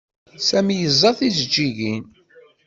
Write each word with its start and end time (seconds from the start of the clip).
Sami 0.47 0.75
yeẓẓa 0.81 1.11
tijeǧǧigin. 1.17 2.03